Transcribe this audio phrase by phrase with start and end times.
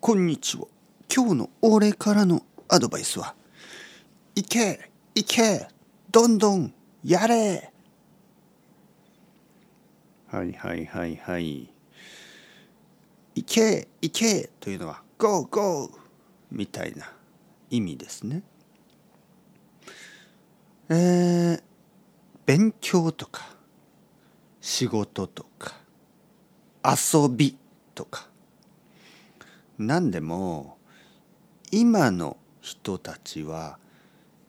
[0.00, 0.64] こんにちは。
[1.12, 3.34] 今日の俺からのアドバイスは、
[4.36, 5.66] 行け行け
[6.12, 6.72] どんどん
[7.02, 7.72] やれ
[10.28, 11.68] はいはいはいはい。
[13.34, 15.90] 行け行けというのは、ゴーゴー
[16.52, 17.12] みたいな
[17.68, 18.44] 意味ですね。
[20.90, 21.62] えー、
[22.46, 23.56] 勉強とか、
[24.60, 25.74] 仕事とか、
[26.84, 27.58] 遊び
[27.96, 28.27] とか、
[29.78, 30.76] 何でも
[31.70, 33.78] 今の人たちは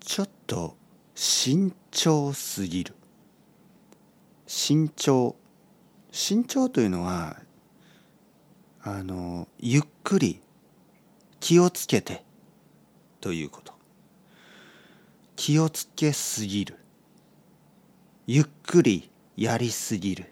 [0.00, 0.76] ちょっと
[1.14, 2.94] 慎重すぎる。
[4.46, 5.36] 慎重。
[6.10, 7.40] 慎重というのは
[8.82, 10.40] あのゆっくり
[11.40, 12.24] 気をつけて
[13.20, 13.72] ということ。
[15.36, 16.78] 気をつけすぎる。
[18.26, 20.26] ゆっくりやりすぎる。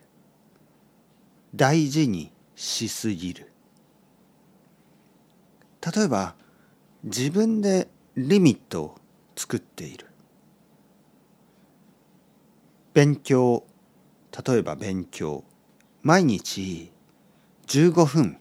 [1.55, 3.53] 大事にしすぎる。
[5.95, 6.35] 例えば
[7.05, 8.99] 自分でリミットを
[9.37, 10.07] 作っている。
[12.93, 13.65] 勉強
[14.47, 15.45] 例えば勉強。
[16.03, 16.93] 毎日
[17.67, 18.39] 15分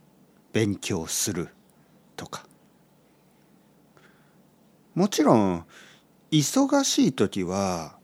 [0.53, 1.49] 勉強する
[2.15, 2.45] とか。
[4.95, 5.65] もちろん
[6.31, 7.97] 忙しい時は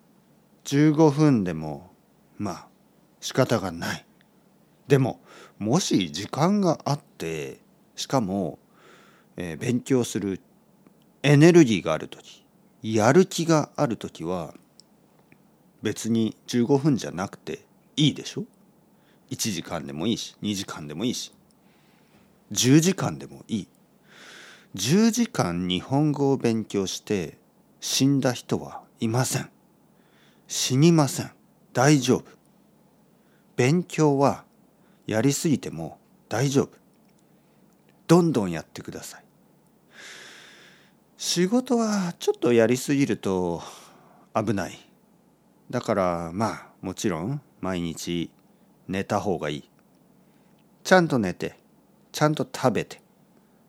[0.66, 1.92] 15分でも
[2.38, 2.68] まあ
[3.20, 4.06] 仕方がない。
[4.88, 5.20] でも
[5.58, 7.60] もし時間があって
[7.96, 8.60] しかも
[9.38, 10.40] え、勉強する
[11.24, 12.46] エネルギーがある時
[12.82, 14.54] やる気がある時は
[15.82, 18.44] 別に15分じゃなくていいでしょ
[19.32, 21.34] ？1時間でもいいし2時間でもいいし
[22.52, 23.68] 10時間でもいい。
[24.76, 27.38] 10時間日本語を勉強して
[27.80, 29.50] 死んだ人はいません。
[30.48, 31.32] 死にません。
[31.74, 32.26] 大丈夫。
[33.56, 34.44] 勉強は
[35.08, 35.98] やりすぎても
[36.30, 36.70] 大丈夫。
[38.08, 39.26] どんどんやってください。
[41.18, 43.62] 仕事はちょっとやりすぎると
[44.36, 44.78] 危ない。
[45.70, 48.30] だからまあもちろん毎日
[48.88, 49.70] 寝た方がいい。
[50.84, 51.58] ちゃんと寝て
[52.12, 53.02] ちゃんと食べて。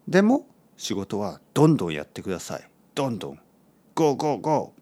[0.06, 2.70] でも仕事はどんどんやってください。
[2.94, 3.40] どんどん。
[3.94, 4.72] ゴーゴーゴ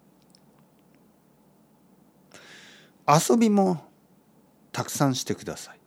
[3.07, 3.33] ー。
[3.33, 3.85] 遊びも
[4.73, 5.79] たくさんしてください。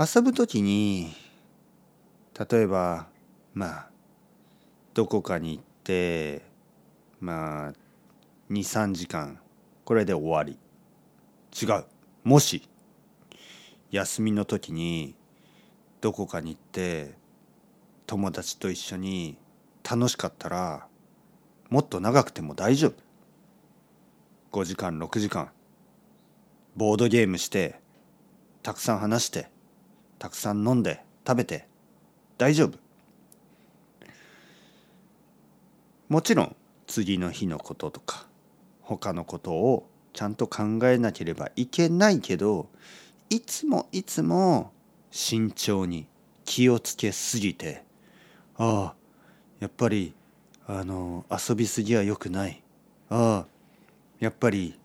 [0.00, 1.12] 遊ぶ時に
[2.38, 3.08] 例えば
[3.52, 3.90] まあ
[4.94, 6.44] どこかに行って
[7.18, 7.72] まあ
[8.48, 9.40] 23時間
[9.84, 10.56] これで終わり。
[11.60, 11.84] 違う。
[12.22, 12.68] もし
[13.90, 15.16] 休みの時に
[16.00, 17.16] どこかに行って
[18.06, 19.36] 友達と一緒に
[19.82, 20.86] 楽しかったら
[21.70, 22.94] もっと長くても大丈夫。
[24.52, 25.50] 5時間6時間
[26.76, 27.80] ボードゲームして
[28.62, 29.50] たくさん話して
[30.18, 31.66] たくさん飲んで食べて
[32.36, 32.78] 大丈夫。
[36.08, 36.56] もちろん
[36.86, 38.26] 次の日のこととか
[38.80, 42.68] 他のことをちゃんと考えなければいけないけど
[43.28, 44.72] いつもいつも
[45.10, 46.06] 慎重に
[46.46, 47.84] 気をつけすぎて
[48.56, 48.94] ああ
[49.60, 50.14] やっぱり
[50.66, 52.62] あの遊びすぎは良くない。
[53.10, 53.46] ああ
[54.18, 54.78] やっぱり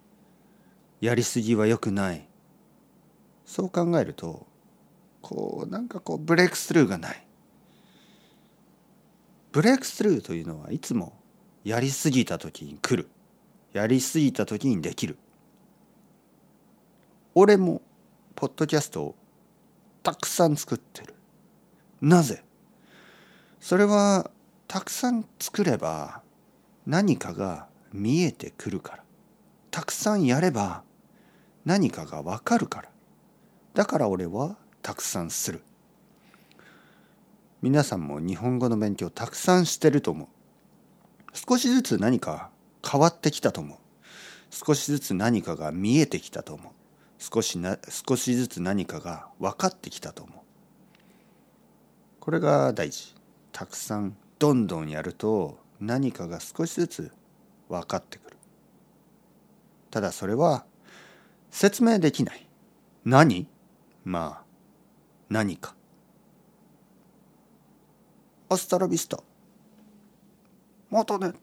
[1.01, 2.27] やりすぎは良くない。
[3.45, 4.45] そう考えると
[5.23, 7.25] こうなんかこうブレイクスルーがない。
[9.51, 11.13] ブレイクスルーというのはいつも
[11.63, 13.09] やりすぎた時に来る。
[13.71, 15.17] やりすぎた時にできる。
[17.33, 17.81] 俺も
[18.35, 19.15] ポッドキャストを
[20.03, 21.15] たくさん作ってる。
[22.01, 22.43] なぜ？
[23.59, 24.29] それは
[24.67, 26.21] たくさん作れば
[26.85, 29.03] 何かが見えてくるから。
[29.71, 30.83] たくさんやれば
[31.63, 32.89] 何かがわかるから。
[33.73, 35.63] だから俺はたくさんする。
[37.61, 40.27] 皆さんも日本語の勉強たくさんしてると思う。
[41.33, 42.51] 少しずつ何か
[42.85, 43.77] 変わってきたと思う。
[44.51, 46.73] 少しずつ何かが見えてきたと思う。
[47.17, 50.37] 少しな少しずつ何かが分かってきたと思う。
[52.19, 53.15] これが大事。
[53.53, 57.11] たくさんどんどんやると何かが少しずつ
[57.69, 58.37] 分かってくる。
[59.91, 60.65] ただそれは
[61.51, 62.45] 説明できない。
[63.05, 63.47] 何？
[64.03, 64.42] まあ
[65.33, 65.73] 何か。
[68.49, 69.17] アスタラビスタ。
[70.91, 71.33] またね。